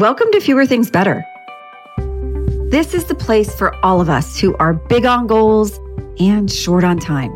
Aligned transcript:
Welcome 0.00 0.32
to 0.32 0.40
Fewer 0.40 0.64
Things 0.64 0.90
Better. 0.90 1.26
This 2.70 2.94
is 2.94 3.04
the 3.04 3.14
place 3.14 3.54
for 3.54 3.76
all 3.84 4.00
of 4.00 4.08
us 4.08 4.40
who 4.40 4.56
are 4.56 4.72
big 4.72 5.04
on 5.04 5.26
goals 5.26 5.78
and 6.18 6.50
short 6.50 6.84
on 6.84 6.98
time. 6.98 7.30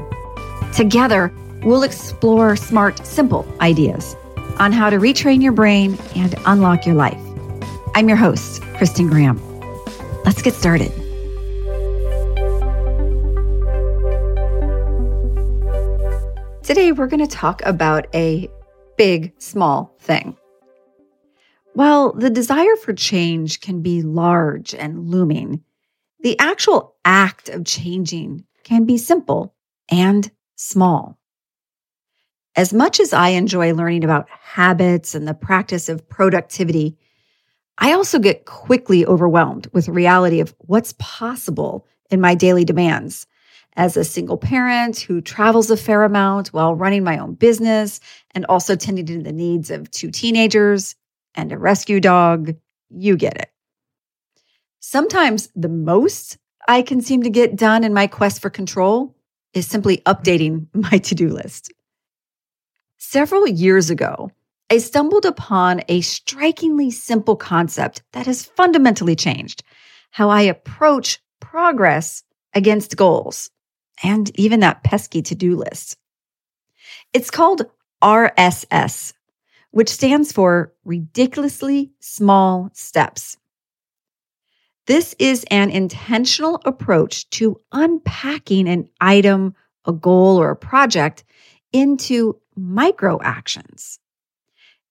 Together, 0.72 1.31
we'll 1.63 1.83
explore 1.83 2.56
smart, 2.56 3.04
simple 3.06 3.47
ideas 3.61 4.17
on 4.58 4.72
how 4.72 4.88
to 4.88 4.97
retrain 4.97 5.42
your 5.42 5.53
brain 5.53 5.99
and 6.17 6.35
unlock 6.47 6.87
your 6.87 6.95
life. 6.95 7.21
I'm 7.95 8.08
your 8.08 8.17
host, 8.17 8.63
Kristen 8.78 9.08
Graham. 9.08 9.38
Let's 10.24 10.40
get 10.40 10.54
started. 10.54 10.90
Today, 16.62 16.92
we're 16.92 17.09
going 17.09 17.20
to 17.20 17.27
talk 17.27 17.61
about 17.67 18.07
a 18.15 18.49
big, 18.97 19.35
small 19.39 19.95
thing. 20.01 20.39
While 21.74 22.12
the 22.12 22.30
desire 22.30 22.77
for 22.77 22.92
change 22.92 23.60
can 23.60 23.83
be 23.83 24.01
large 24.02 24.74
and 24.74 25.10
looming, 25.10 25.64
the 26.20 26.38
actual 26.38 26.95
act 27.05 27.48
of 27.48 27.64
changing 27.64 28.45
can 28.62 28.84
be 28.84 28.97
simple 28.97 29.56
and 29.91 30.30
small. 30.55 31.19
As 32.55 32.73
much 32.73 33.00
as 33.00 33.12
I 33.12 33.30
enjoy 33.30 33.74
learning 33.74 34.05
about 34.05 34.28
habits 34.30 35.16
and 35.16 35.27
the 35.27 35.34
practice 35.34 35.88
of 35.88 36.09
productivity, 36.09 36.97
I 37.77 37.95
also 37.95 38.20
get 38.20 38.45
quickly 38.45 39.05
overwhelmed 39.05 39.66
with 39.72 39.86
the 39.86 39.92
reality 39.92 40.38
of 40.38 40.55
what's 40.59 40.95
possible 41.00 41.88
in 42.09 42.20
my 42.20 42.36
daily 42.36 42.64
demands. 42.64 43.27
As 43.77 43.97
a 43.97 44.05
single 44.05 44.38
parent 44.38 45.00
who 45.00 45.20
travels 45.20 45.69
a 45.72 45.77
fair 45.77 46.05
amount 46.05 46.52
while 46.52 46.77
running 46.77 47.02
my 47.02 47.19
own 47.19 47.34
business 47.34 47.98
and 48.30 48.47
also 48.47 48.77
tending 48.77 49.06
to 49.06 49.20
the 49.25 49.33
needs 49.33 49.72
of 49.72 49.91
two 49.91 50.12
teenagers 50.12 50.94
and 51.35 51.53
a 51.53 51.59
rescue 51.59 52.01
dog, 52.01 52.55
you 52.91 53.17
get 53.17 53.37
it. 53.37 53.51
Sometimes 54.81 55.49
the 55.55 55.69
most 55.69 56.39
I 56.69 56.83
can 56.83 57.01
seem 57.01 57.23
to 57.23 57.31
get 57.31 57.57
done 57.57 57.85
in 57.85 57.95
my 57.95 58.07
quest 58.07 58.41
for 58.41 58.51
control 58.51 59.15
is 59.53 59.67
simply 59.67 59.99
updating 59.99 60.67
my 60.75 60.99
to 60.99 61.15
do 61.15 61.29
list. 61.29 61.73
Several 62.99 63.47
years 63.47 63.91
ago, 63.91 64.31
I 64.71 64.79
stumbled 64.79 65.27
upon 65.27 65.83
a 65.89 66.01
strikingly 66.01 66.91
simple 66.91 67.37
concept 67.37 68.03
that 68.12 68.27
has 68.27 68.45
fundamentally 68.45 69.15
changed 69.15 69.62
how 70.11 70.31
I 70.31 70.43
approach 70.43 71.21
progress 71.41 72.23
against 72.55 72.97
goals 72.97 73.51
and 74.03 74.31
even 74.39 74.61
that 74.61 74.83
pesky 74.83 75.23
to 75.23 75.35
do 75.35 75.57
list. 75.57 75.97
It's 77.12 77.31
called 77.31 77.67
RSS, 78.03 79.12
which 79.75 79.89
stands 79.89 80.30
for 80.30 80.72
ridiculously 80.84 81.91
small 81.98 82.70
steps. 82.75 83.36
This 84.86 85.16
is 85.19 85.44
an 85.50 85.70
intentional 85.70 86.62
approach 86.64 87.28
to 87.31 87.61
unpacking 87.72 88.69
an 88.69 88.89
item, 89.00 89.56
a 89.84 89.92
goal, 89.92 90.41
or 90.41 90.50
a 90.50 90.56
project 90.56 91.25
into 91.72 92.41
micro 92.55 93.20
actions. 93.20 93.98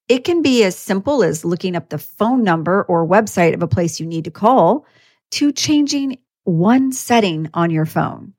It 0.10 0.26
can 0.26 0.42
be 0.42 0.66
as 0.66 0.76
simple 0.76 1.24
as 1.24 1.46
looking 1.46 1.78
up 1.78 1.88
the 1.88 1.98
phone 1.98 2.44
number 2.44 2.84
or 2.84 3.08
website 3.08 3.54
of 3.54 3.64
a 3.64 3.70
place 3.70 4.02
you 4.02 4.06
need 4.06 4.26
to 4.26 4.32
call 4.32 4.86
to 5.32 5.54
changing 5.54 6.18
one 6.44 6.92
setting 6.92 7.50
on 7.54 7.72
your 7.72 7.86
phone. 7.86 8.34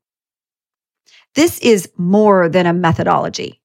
This 1.36 1.58
is 1.60 1.90
more 1.96 2.50
than 2.50 2.66
a 2.66 2.74
methodology. 2.74 3.62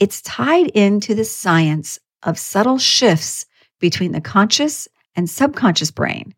It's 0.00 0.20
tied 0.22 0.70
into 0.70 1.14
the 1.14 1.24
science 1.24 2.00
of 2.22 2.38
subtle 2.38 2.78
shifts 2.78 3.46
between 3.80 4.12
the 4.12 4.20
conscious 4.20 4.88
and 5.14 5.28
subconscious 5.28 5.90
brain 5.90 6.34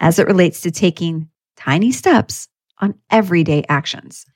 as 0.00 0.18
it 0.18 0.26
relates 0.26 0.60
to 0.62 0.70
taking 0.70 1.28
tiny 1.56 1.92
steps 1.92 2.48
on 2.80 2.94
everyday 3.10 3.64
actions. 3.68 4.26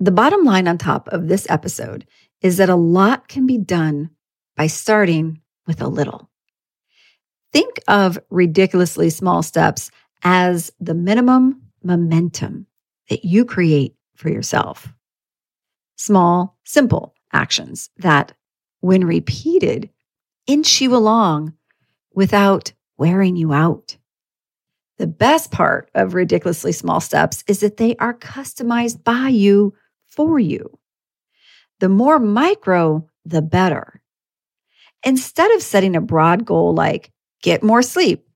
The 0.00 0.10
bottom 0.10 0.44
line 0.44 0.66
on 0.66 0.78
top 0.78 1.08
of 1.08 1.28
this 1.28 1.46
episode 1.48 2.06
is 2.40 2.56
that 2.56 2.68
a 2.68 2.74
lot 2.74 3.28
can 3.28 3.46
be 3.46 3.58
done 3.58 4.10
by 4.56 4.66
starting 4.66 5.40
with 5.66 5.80
a 5.80 5.86
little. 5.86 6.28
Think 7.52 7.78
of 7.86 8.18
ridiculously 8.30 9.10
small 9.10 9.42
steps 9.42 9.90
as 10.24 10.72
the 10.80 10.94
minimum 10.94 11.62
momentum 11.84 12.66
that 13.10 13.24
you 13.24 13.44
create 13.44 13.94
for 14.16 14.28
yourself. 14.30 14.92
Small, 15.96 16.58
simple 16.64 17.14
actions 17.32 17.90
that, 17.98 18.32
when 18.80 19.04
repeated, 19.04 19.90
inch 20.46 20.80
you 20.80 20.94
along 20.94 21.54
without 22.14 22.72
wearing 22.96 23.36
you 23.36 23.52
out. 23.52 23.96
The 24.98 25.06
best 25.06 25.50
part 25.50 25.90
of 25.94 26.14
ridiculously 26.14 26.72
small 26.72 27.00
steps 27.00 27.42
is 27.48 27.60
that 27.60 27.76
they 27.76 27.96
are 27.96 28.14
customized 28.14 29.02
by 29.02 29.28
you 29.28 29.74
for 30.06 30.38
you. 30.38 30.78
The 31.80 31.88
more 31.88 32.18
micro, 32.18 33.08
the 33.24 33.42
better. 33.42 34.00
Instead 35.04 35.50
of 35.52 35.62
setting 35.62 35.96
a 35.96 36.00
broad 36.00 36.44
goal 36.44 36.74
like 36.74 37.10
get 37.42 37.62
more 37.62 37.82
sleep, 37.82 38.28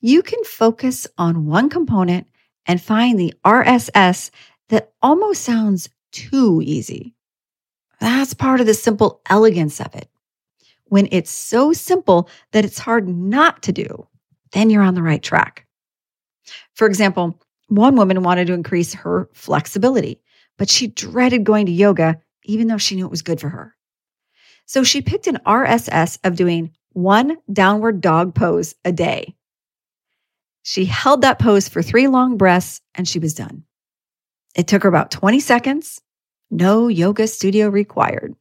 you 0.00 0.22
can 0.22 0.44
focus 0.44 1.06
on 1.16 1.46
one 1.46 1.68
component 1.68 2.26
and 2.66 2.80
find 2.80 3.18
the 3.18 3.32
RSS 3.44 4.30
that 4.68 4.92
almost 5.00 5.42
sounds 5.42 5.88
too 6.12 6.60
easy. 6.62 7.14
That's 8.00 8.34
part 8.34 8.60
of 8.60 8.66
the 8.66 8.74
simple 8.74 9.22
elegance 9.28 9.80
of 9.80 9.94
it. 9.94 10.08
When 10.88 11.08
it's 11.12 11.30
so 11.30 11.72
simple 11.72 12.28
that 12.52 12.64
it's 12.64 12.78
hard 12.78 13.08
not 13.08 13.62
to 13.64 13.72
do, 13.72 14.08
then 14.52 14.70
you're 14.70 14.82
on 14.82 14.94
the 14.94 15.02
right 15.02 15.22
track. 15.22 15.66
For 16.74 16.86
example, 16.86 17.40
one 17.68 17.96
woman 17.96 18.22
wanted 18.22 18.46
to 18.46 18.54
increase 18.54 18.94
her 18.94 19.28
flexibility, 19.34 20.20
but 20.56 20.70
she 20.70 20.86
dreaded 20.88 21.44
going 21.44 21.66
to 21.66 21.72
yoga 21.72 22.20
even 22.44 22.66
though 22.66 22.78
she 22.78 22.96
knew 22.96 23.04
it 23.04 23.10
was 23.10 23.22
good 23.22 23.40
for 23.40 23.50
her. 23.50 23.76
So 24.64 24.82
she 24.82 25.02
picked 25.02 25.26
an 25.26 25.38
RSS 25.46 26.18
of 26.24 26.36
doing 26.36 26.72
one 26.92 27.36
downward 27.52 28.00
dog 28.00 28.34
pose 28.34 28.74
a 28.84 28.92
day. 28.92 29.36
She 30.62 30.84
held 30.84 31.22
that 31.22 31.38
pose 31.38 31.68
for 31.68 31.82
three 31.82 32.08
long 32.08 32.36
breaths 32.36 32.80
and 32.94 33.06
she 33.06 33.18
was 33.18 33.34
done. 33.34 33.64
It 34.56 34.66
took 34.66 34.82
her 34.82 34.88
about 34.88 35.10
20 35.10 35.40
seconds. 35.40 36.00
No 36.50 36.88
yoga 36.88 37.26
studio 37.26 37.68
required. 37.68 38.34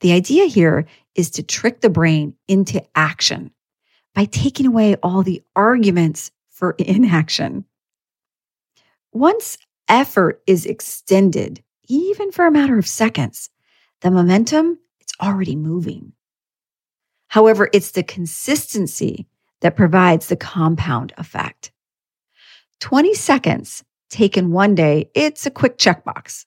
The 0.00 0.12
idea 0.12 0.46
here 0.46 0.86
is 1.14 1.30
to 1.30 1.42
trick 1.42 1.80
the 1.80 1.90
brain 1.90 2.34
into 2.48 2.82
action 2.94 3.50
by 4.14 4.26
taking 4.26 4.66
away 4.66 4.96
all 4.96 5.22
the 5.22 5.42
arguments 5.54 6.30
for 6.50 6.72
inaction. 6.78 7.64
Once 9.12 9.58
effort 9.88 10.42
is 10.46 10.66
extended, 10.66 11.62
even 11.88 12.32
for 12.32 12.46
a 12.46 12.50
matter 12.50 12.78
of 12.78 12.86
seconds, 12.86 13.50
the 14.00 14.10
momentum, 14.10 14.78
it's 15.00 15.14
already 15.20 15.56
moving. 15.56 16.12
However, 17.28 17.68
it's 17.72 17.92
the 17.92 18.02
consistency 18.02 19.26
that 19.60 19.76
provides 19.76 20.26
the 20.26 20.36
compound 20.36 21.12
effect. 21.16 21.72
20 22.80 23.14
seconds 23.14 23.84
taken 24.10 24.52
one 24.52 24.74
day, 24.74 25.10
it's 25.14 25.46
a 25.46 25.50
quick 25.50 25.78
checkbox. 25.78 26.44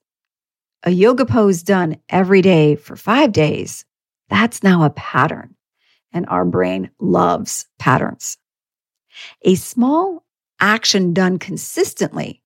A 0.84 0.92
yoga 0.92 1.26
pose 1.26 1.62
done 1.62 1.98
every 2.08 2.42
day 2.42 2.76
for 2.76 2.96
five 2.96 3.32
days, 3.34 3.86
that's 4.30 4.64
now 4.64 4.84
a 4.84 4.90
pattern. 4.92 5.56
And 6.14 6.26
our 6.28 6.46
brain 6.46 6.90
loves 7.00 7.68
patterns. 7.78 8.38
A 9.44 9.56
small 9.56 10.26
action 10.60 11.14
done 11.14 11.38
consistently 11.38 12.42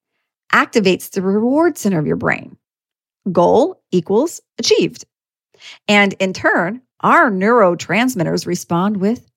activates 0.52 1.12
the 1.12 1.22
reward 1.22 1.78
center 1.78 2.00
of 2.00 2.08
your 2.08 2.16
brain. 2.16 2.58
Goal 3.32 3.82
equals 3.92 4.42
achieved. 4.58 5.06
And 5.88 6.14
in 6.20 6.34
turn, 6.34 6.82
our 7.02 7.30
neurotransmitters 7.30 8.48
respond 8.48 8.98
with 8.98 9.30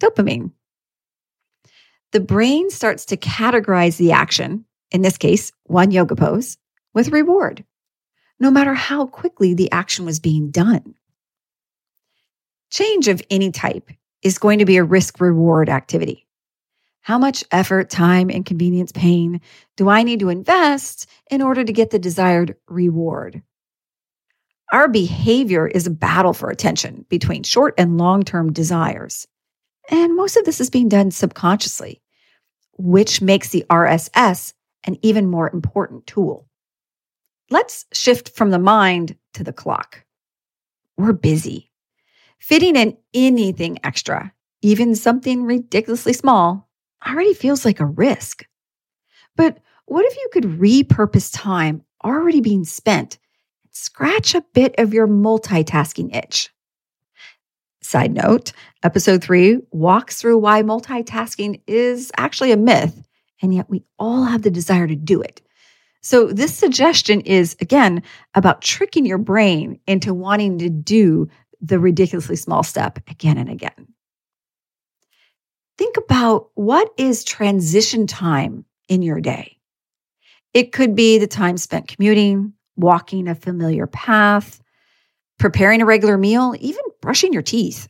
dopamine. 0.00 0.50
The 2.12 2.20
brain 2.20 2.70
starts 2.70 3.04
to 3.06 3.16
categorize 3.16 3.96
the 3.96 4.12
action, 4.12 4.64
in 4.90 5.02
this 5.02 5.16
case, 5.16 5.52
one 5.64 5.92
yoga 5.92 6.16
pose, 6.16 6.58
with 6.92 7.10
reward, 7.10 7.64
no 8.40 8.50
matter 8.50 8.74
how 8.74 9.06
quickly 9.06 9.54
the 9.54 9.70
action 9.70 10.04
was 10.04 10.18
being 10.18 10.50
done. 10.50 10.94
Change 12.70 13.08
of 13.08 13.22
any 13.30 13.50
type 13.52 13.90
is 14.22 14.38
going 14.38 14.58
to 14.58 14.64
be 14.64 14.78
a 14.78 14.84
risk 14.84 15.20
reward 15.20 15.68
activity. 15.68 16.26
How 17.02 17.18
much 17.18 17.44
effort, 17.50 17.90
time, 17.90 18.30
inconvenience, 18.30 18.92
pain 18.92 19.40
do 19.76 19.88
I 19.88 20.02
need 20.02 20.20
to 20.20 20.28
invest 20.28 21.08
in 21.30 21.42
order 21.42 21.64
to 21.64 21.72
get 21.72 21.90
the 21.90 21.98
desired 21.98 22.56
reward? 22.68 23.42
Our 24.72 24.88
behavior 24.88 25.66
is 25.66 25.86
a 25.86 25.90
battle 25.90 26.32
for 26.32 26.50
attention 26.50 27.04
between 27.08 27.42
short 27.42 27.74
and 27.76 27.98
long 27.98 28.22
term 28.22 28.52
desires. 28.52 29.26
And 29.90 30.14
most 30.14 30.36
of 30.36 30.44
this 30.44 30.60
is 30.60 30.70
being 30.70 30.88
done 30.88 31.10
subconsciously, 31.10 32.00
which 32.78 33.20
makes 33.20 33.48
the 33.48 33.64
RSS 33.68 34.52
an 34.84 34.96
even 35.02 35.28
more 35.28 35.50
important 35.52 36.06
tool. 36.06 36.46
Let's 37.50 37.84
shift 37.92 38.30
from 38.30 38.50
the 38.50 38.58
mind 38.58 39.16
to 39.34 39.44
the 39.44 39.52
clock. 39.52 40.04
We're 40.96 41.12
busy. 41.12 41.70
Fitting 42.38 42.76
in 42.76 42.96
anything 43.12 43.78
extra 43.84 44.32
even 44.62 44.94
something 44.94 45.44
ridiculously 45.44 46.12
small, 46.12 46.68
already 47.06 47.34
feels 47.34 47.64
like 47.64 47.80
a 47.80 47.86
risk. 47.86 48.46
But 49.36 49.58
what 49.86 50.04
if 50.04 50.16
you 50.16 50.28
could 50.32 50.44
repurpose 50.44 51.30
time 51.32 51.82
already 52.04 52.40
being 52.40 52.64
spent 52.64 53.18
and 53.64 53.74
scratch 53.74 54.34
a 54.34 54.44
bit 54.52 54.74
of 54.78 54.92
your 54.92 55.08
multitasking 55.08 56.14
itch? 56.14 56.50
Side 57.82 58.12
note, 58.12 58.52
episode 58.82 59.24
three 59.24 59.58
walks 59.70 60.20
through 60.20 60.38
why 60.38 60.62
multitasking 60.62 61.62
is 61.66 62.12
actually 62.18 62.52
a 62.52 62.56
myth, 62.56 63.08
and 63.40 63.54
yet 63.54 63.70
we 63.70 63.82
all 63.98 64.24
have 64.24 64.42
the 64.42 64.50
desire 64.50 64.86
to 64.86 64.96
do 64.96 65.22
it. 65.22 65.40
So, 66.02 66.28
this 66.28 66.54
suggestion 66.54 67.20
is 67.20 67.56
again 67.60 68.02
about 68.34 68.62
tricking 68.62 69.04
your 69.04 69.18
brain 69.18 69.78
into 69.86 70.14
wanting 70.14 70.58
to 70.58 70.70
do 70.70 71.28
the 71.60 71.78
ridiculously 71.78 72.36
small 72.36 72.62
step 72.62 72.98
again 73.08 73.36
and 73.36 73.50
again. 73.50 73.88
Think 75.76 75.96
about 75.98 76.50
what 76.54 76.90
is 76.96 77.24
transition 77.24 78.06
time 78.06 78.64
in 78.88 79.02
your 79.02 79.20
day. 79.20 79.58
It 80.54 80.72
could 80.72 80.94
be 80.94 81.18
the 81.18 81.26
time 81.26 81.56
spent 81.56 81.88
commuting, 81.88 82.54
walking 82.76 83.28
a 83.28 83.34
familiar 83.34 83.86
path, 83.86 84.60
preparing 85.38 85.82
a 85.82 85.86
regular 85.86 86.18
meal, 86.18 86.54
even 86.60 86.82
brushing 87.00 87.32
your 87.32 87.42
teeth. 87.42 87.88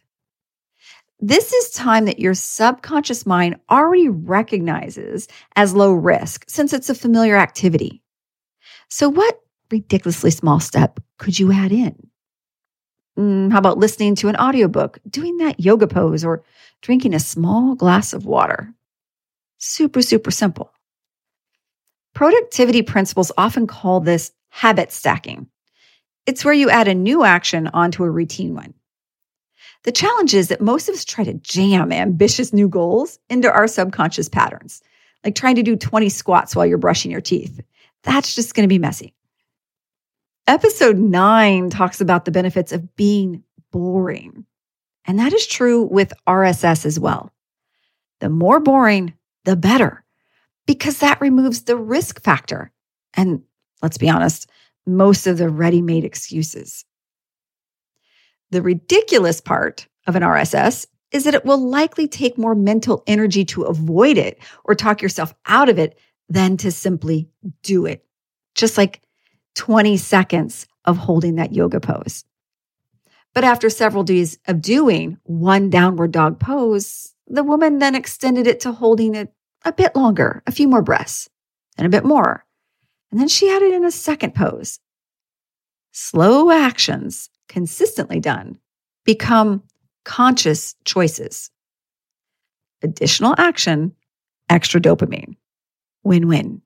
This 1.23 1.53
is 1.53 1.71
time 1.71 2.07
that 2.07 2.19
your 2.19 2.33
subconscious 2.33 3.27
mind 3.27 3.57
already 3.69 4.09
recognizes 4.09 5.29
as 5.55 5.75
low 5.75 5.93
risk 5.93 6.47
since 6.49 6.73
it's 6.73 6.89
a 6.89 6.95
familiar 6.95 7.37
activity. 7.37 8.03
So, 8.89 9.11
what 9.11 9.39
ridiculously 9.71 10.31
small 10.31 10.61
step 10.61 10.99
could 11.19 11.39
you 11.39 11.53
add 11.53 11.73
in? 11.73 12.09
Mm, 13.19 13.53
how 13.53 13.59
about 13.59 13.77
listening 13.77 14.15
to 14.17 14.29
an 14.29 14.37
audiobook, 14.37 14.99
doing 15.11 15.37
that 15.39 15.61
yoga 15.61 15.87
pose, 15.87 16.25
or 16.25 16.43
drinking 16.81 17.13
a 17.13 17.21
small 17.21 17.75
glass 17.75 18.15
of 18.15 18.25
water? 18.25 18.73
Super, 19.59 20.01
super 20.01 20.31
simple. 20.31 20.73
Productivity 22.15 22.81
principles 22.81 23.31
often 23.37 23.67
call 23.67 24.01
this 24.01 24.33
habit 24.49 24.91
stacking. 24.91 25.49
It's 26.25 26.47
where 26.47 26.55
you 26.55 26.71
add 26.71 26.89
a 26.89 26.95
new 26.95 27.25
action 27.25 27.67
onto 27.69 28.05
a 28.05 28.11
routine 28.11 28.55
one. 28.55 28.73
The 29.85 29.93
challenge 29.93 30.35
is 30.35 30.49
that 30.49 30.61
most 30.61 30.89
of 30.89 30.95
us 30.95 31.05
try 31.05 31.25
to 31.25 31.35
jam 31.35 31.93
ambitious 31.93 32.53
new 32.53 32.69
goals 32.69 33.19
into 33.31 33.51
our 33.51 33.67
subconscious 33.67 34.29
patterns, 34.29 34.83
like 35.25 35.35
trying 35.35 35.57
to 35.57 35.63
do 35.63 35.77
20 35.77 36.09
squats 36.11 36.55
while 36.55 36.67
you're 36.67 36.79
brushing 36.79 37.11
your 37.11 37.21
teeth. 37.21 37.61
That's 38.03 38.35
just 38.35 38.55
going 38.55 38.65
to 38.65 38.73
be 38.73 38.79
messy. 38.79 39.15
Episode 40.47 40.97
nine 40.97 41.71
talks 41.71 42.01
about 42.01 42.25
the 42.25 42.31
benefits 42.31 42.73
of 42.73 42.95
being 42.97 43.43
boring. 43.71 44.45
And 45.07 45.19
that 45.19 45.33
is 45.33 45.47
true 45.47 45.85
with 45.85 46.13
RSS 46.27 46.85
as 46.85 47.01
well. 47.01 47.33
The 48.21 48.29
more 48.29 48.61
boring, 48.61 49.15
the 49.45 49.57
better, 49.57 50.05
because 50.67 50.99
that 50.99 51.21
removes 51.21 51.63
the 51.63 51.77
risk 51.77 52.23
factor. 52.23 52.71
And 53.15 53.43
let's 53.83 53.99
be 53.99 54.11
honest, 54.11 54.49
most 54.87 55.27
of 55.27 55.39
the 55.39 55.49
ready 55.49 55.81
made 55.81 56.05
excuses. 56.05 56.85
The 58.51 58.63
ridiculous 58.63 59.41
part 59.41 59.87
of 60.07 60.17
an 60.17 60.23
RSS 60.23 60.87
is 61.13 61.25
that 61.25 61.35
it 61.35 61.45
will 61.45 61.59
likely 61.59 62.07
take 62.07 62.39
more 62.39 62.55
mental 62.55 63.03
energy 63.07 63.45
to 63.45 63.63
avoid 63.63 64.17
it 64.17 64.39
or 64.65 64.75
talk 64.75 65.03
yourself 65.03 65.35
out 65.47 65.69
of 65.69 65.79
it 65.79 65.99
than 66.29 66.57
to 66.59 66.71
simply 66.71 67.29
do 67.63 67.87
it. 67.87 68.05
Just 68.55 68.79
like 68.79 69.03
20 69.57 69.97
seconds 69.97 70.67
of 70.85 70.97
holding 70.97 71.37
that 71.37 71.53
yoga 71.53 71.81
pose. 71.81 72.25
But 73.35 73.45
after 73.45 73.71
several 73.71 74.03
days 74.03 74.39
of 74.47 74.61
doing 74.61 75.19
one 75.25 75.71
downward 75.71 76.13
dog 76.13 76.41
pose, 76.41 77.15
the 77.27 77.45
woman 77.45 77.79
then 77.79 77.95
extended 77.95 78.47
it 78.47 78.61
to 78.61 78.73
holding 78.73 79.15
it 79.15 79.33
a 79.65 79.73
bit 79.73 79.95
longer, 79.95 80.43
a 80.47 80.53
few 80.53 80.67
more 80.67 80.83
breaths, 80.83 81.29
and 81.77 81.87
a 81.87 81.91
bit 81.91 82.05
more. 82.05 82.45
And 83.11 83.21
then 83.21 83.29
she 83.29 83.51
added 83.51 83.73
in 83.73 83.85
a 83.85 83.91
second 83.91 84.35
pose. 84.35 84.81
Slow 85.93 86.51
actions 86.51 87.29
consistently 87.51 88.21
done 88.21 88.57
become 89.05 89.63
conscious 90.05 90.75
choices. 90.85 91.51
Additional 92.83 93.35
action, 93.37 93.93
extra 94.49 94.81
dopamine. 94.81 95.37
Win 96.05 96.29
win. 96.29 96.63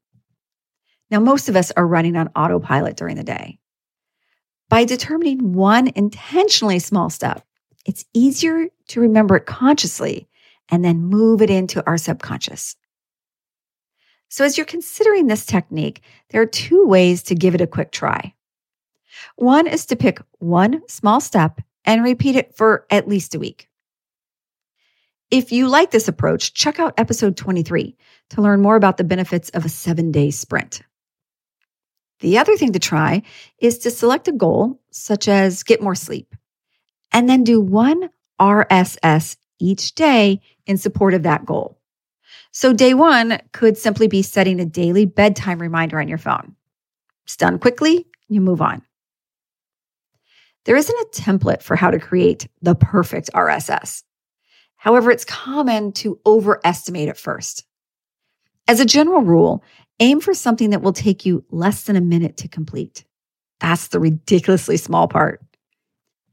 Now, 1.11 1.21
most 1.21 1.49
of 1.49 1.57
us 1.57 1.73
are 1.73 1.87
running 1.87 2.17
on 2.17 2.29
autopilot 2.37 2.97
during 2.97 3.17
the 3.17 3.25
day. 3.25 3.59
By 4.69 4.85
determining 4.85 5.55
one 5.55 5.91
intentionally 5.95 6.79
small 6.79 7.11
step, 7.11 7.45
it's 7.87 8.05
easier 8.15 8.69
to 8.89 9.01
remember 9.01 9.37
it 9.37 9.47
consciously 9.47 10.29
and 10.71 10.85
then 10.85 11.05
move 11.05 11.43
it 11.43 11.51
into 11.51 11.85
our 11.87 11.99
subconscious. 11.99 12.77
So, 14.29 14.45
as 14.45 14.57
you're 14.57 14.67
considering 14.67 15.27
this 15.27 15.47
technique, 15.47 16.03
there 16.31 16.43
are 16.43 16.47
two 16.47 16.87
ways 16.87 17.23
to 17.25 17.35
give 17.35 17.55
it 17.55 17.61
a 17.61 17.67
quick 17.67 17.91
try. 17.91 18.35
One 19.37 19.67
is 19.67 19.87
to 19.87 19.97
pick 19.97 20.21
one 20.39 20.83
small 20.89 21.21
step 21.21 21.61
and 21.85 22.03
repeat 22.03 22.37
it 22.37 22.55
for 22.57 22.87
at 22.91 23.09
least 23.09 23.35
a 23.35 23.39
week. 23.39 23.69
If 25.31 25.53
you 25.53 25.69
like 25.69 25.91
this 25.91 26.09
approach, 26.09 26.55
check 26.55 26.79
out 26.79 26.95
episode 26.97 27.37
23 27.37 27.97
to 28.31 28.43
learn 28.43 28.63
more 28.63 28.77
about 28.77 28.97
the 28.97 29.05
benefits 29.05 29.51
of 29.51 29.65
a 29.65 29.69
seven 29.69 30.13
day 30.13 30.31
sprint. 30.31 30.83
The 32.21 32.39
other 32.39 32.57
thing 32.57 32.73
to 32.73 32.79
try 32.79 33.23
is 33.59 33.79
to 33.79 33.91
select 33.91 34.29
a 34.29 34.33
goal, 34.33 34.81
such 34.91 35.29
as 35.29 35.63
get 35.63 35.83
more 35.83 35.95
sleep, 35.95 36.35
and 37.13 37.29
then 37.29 37.45
do 37.45 37.61
one 37.61 38.11
RSS 38.41 39.37
each 39.59 39.95
day 39.95 40.41
in 40.67 40.77
support 40.77 41.15
of 41.15 41.25
that 41.25 41.45
goal. 41.45 41.79
So, 42.53 42.73
day 42.73 42.95
one 42.95 43.41
could 43.53 43.77
simply 43.77 44.07
be 44.07 44.23
setting 44.23 44.61
a 44.61 44.65
daily 44.65 45.07
bedtime 45.07 45.61
reminder 45.61 46.01
on 46.01 46.09
your 46.09 46.19
phone. 46.19 46.55
It's 47.25 47.37
done 47.37 47.59
quickly, 47.59 48.07
you 48.29 48.41
move 48.41 48.63
on. 48.63 48.83
There 50.65 50.77
isn't 50.77 50.95
a 50.95 51.21
template 51.21 51.63
for 51.63 51.77
how 51.77 51.91
to 51.91 51.99
create 51.99 52.49
the 52.63 52.75
perfect 52.75 53.31
RSS. 53.35 54.03
However, 54.77 55.11
it's 55.11 55.25
common 55.25 55.93
to 55.93 56.19
overestimate 56.27 57.09
it 57.09 57.17
first. 57.17 57.65
As 58.67 58.81
a 58.81 58.87
general 58.87 59.23
rule, 59.23 59.63
aim 60.01 60.21
for 60.21 60.35
something 60.35 60.71
that 60.71 60.83
will 60.83 60.93
take 60.93 61.27
you 61.27 61.45
less 61.51 61.85
than 61.85 61.97
a 61.97 62.01
minute 62.01 62.39
to 62.39 62.49
complete. 62.49 63.05
That's 63.61 63.89
the 63.89 64.01
ridiculously 64.01 64.77
small 64.77 65.07
part. 65.07 65.43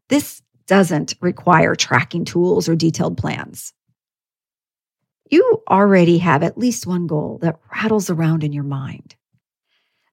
This 0.10 0.42
doesn't 0.68 1.16
require 1.22 1.76
tracking 1.76 2.26
tools 2.26 2.70
or 2.70 2.76
detailed 2.76 3.18
plans. 3.18 3.74
You 5.30 5.64
already 5.70 6.18
have 6.18 6.44
at 6.44 6.58
least 6.58 6.88
one 6.88 7.08
goal 7.08 7.40
that 7.42 7.60
rattles 7.74 8.10
around 8.10 8.44
in 8.44 8.52
your 8.54 8.64
mind. 8.64 9.16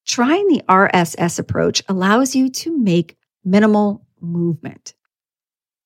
Trying 0.07 0.49
the 0.49 0.63
RSS 0.69 1.39
approach 1.39 1.83
allows 1.89 2.35
you 2.35 2.49
to 2.51 2.77
make 2.77 3.17
minimal 3.45 4.07
movement. 4.23 4.95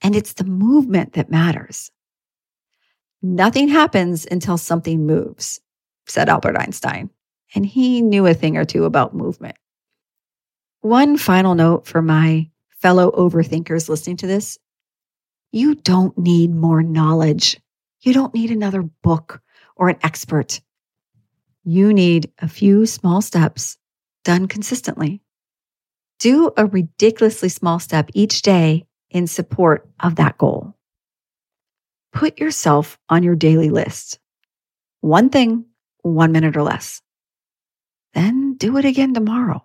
And 0.02 0.16
it's 0.16 0.34
the 0.34 0.44
movement 0.44 1.14
that 1.14 1.30
matters. 1.30 1.90
Nothing 3.22 3.68
happens 3.68 4.26
until 4.28 4.58
something 4.58 5.06
moves, 5.06 5.60
said 6.06 6.28
Albert 6.28 6.56
Einstein. 6.56 7.10
And 7.54 7.64
he 7.64 8.02
knew 8.02 8.26
a 8.26 8.34
thing 8.34 8.56
or 8.56 8.64
two 8.64 8.84
about 8.84 9.14
movement. 9.14 9.56
One 10.80 11.16
final 11.16 11.54
note 11.54 11.86
for 11.86 12.02
my 12.02 12.50
fellow 12.70 13.12
overthinkers 13.12 13.88
listening 13.88 14.16
to 14.18 14.26
this 14.26 14.58
you 15.52 15.74
don't 15.74 16.16
need 16.16 16.54
more 16.54 16.82
knowledge. 16.82 17.60
You 18.00 18.14
don't 18.14 18.34
need 18.34 18.50
another 18.50 18.82
book 18.82 19.42
or 19.76 19.90
an 19.90 19.98
expert. 20.02 20.60
You 21.62 21.92
need 21.92 22.32
a 22.38 22.48
few 22.48 22.86
small 22.86 23.20
steps 23.20 23.76
done 24.24 24.48
consistently. 24.48 25.20
Do 26.22 26.52
a 26.56 26.66
ridiculously 26.66 27.48
small 27.48 27.80
step 27.80 28.08
each 28.14 28.42
day 28.42 28.86
in 29.10 29.26
support 29.26 29.90
of 29.98 30.14
that 30.16 30.38
goal. 30.38 30.72
Put 32.12 32.38
yourself 32.38 32.96
on 33.08 33.24
your 33.24 33.34
daily 33.34 33.70
list. 33.70 34.20
One 35.00 35.30
thing, 35.30 35.64
one 36.02 36.30
minute 36.30 36.56
or 36.56 36.62
less. 36.62 37.02
Then 38.14 38.54
do 38.54 38.76
it 38.76 38.84
again 38.84 39.14
tomorrow. 39.14 39.64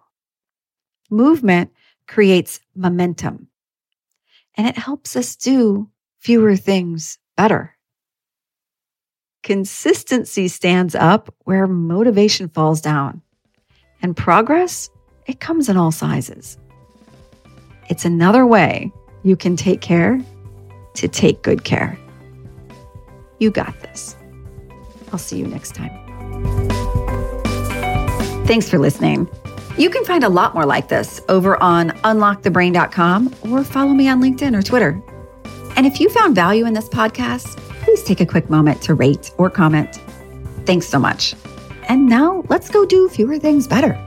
Movement 1.12 1.74
creates 2.08 2.60
momentum 2.74 3.50
and 4.56 4.66
it 4.66 4.80
helps 4.80 5.16
us 5.16 5.36
do 5.36 5.92
fewer 6.22 6.56
things 6.56 7.20
better. 7.36 7.78
Consistency 9.44 10.48
stands 10.48 10.96
up 10.96 11.32
where 11.44 11.68
motivation 11.68 12.50
falls 12.50 12.82
down, 12.82 13.22
and 14.02 14.18
progress 14.18 14.90
it 15.28 15.40
comes 15.40 15.70
in 15.70 15.78
all 15.78 15.92
sizes. 15.92 16.58
It's 17.90 18.06
another 18.06 18.46
way 18.46 18.92
you 19.24 19.36
can 19.36 19.56
take 19.56 19.82
care 19.82 20.20
to 20.96 21.08
take 21.08 21.44
good 21.44 21.64
care. 21.64 21.98
You 23.40 23.52
got 23.52 23.80
this. 23.82 24.16
I'll 25.12 25.20
see 25.20 25.38
you 25.38 25.48
next 25.48 25.76
time. 25.76 25.92
Thanks 28.46 28.70
for 28.70 28.80
listening. 28.80 29.30
You 29.78 29.90
can 29.90 30.04
find 30.06 30.24
a 30.24 30.30
lot 30.30 30.56
more 30.56 30.66
like 30.66 30.88
this 30.88 31.22
over 31.30 31.62
on 31.62 31.92
unlockthebrain.com 31.92 33.36
or 33.52 33.64
follow 33.64 33.94
me 33.94 34.08
on 34.08 34.22
LinkedIn 34.22 34.58
or 34.58 34.64
Twitter. 34.64 35.02
And 35.76 35.86
if 35.86 36.00
you 36.00 36.10
found 36.10 36.34
value 36.34 36.66
in 36.66 36.74
this 36.74 36.90
podcast, 36.90 37.58
please 37.82 38.04
take 38.04 38.20
a 38.22 38.26
quick 38.26 38.50
moment 38.50 38.82
to 38.84 38.96
rate 38.96 39.32
or 39.38 39.50
comment. 39.50 40.02
Thanks 40.66 40.88
so 40.88 40.98
much. 40.98 41.36
And 41.88 42.08
now 42.08 42.44
let's 42.50 42.70
go 42.70 42.86
do 42.86 43.08
fewer 43.10 43.38
things 43.38 43.68
better. 43.68 44.04